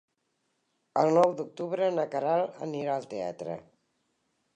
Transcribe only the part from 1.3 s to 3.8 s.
d'octubre na Queralt anirà al teatre.